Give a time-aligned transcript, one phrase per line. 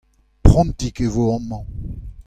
[0.45, 1.63] Prontik e vo amañ.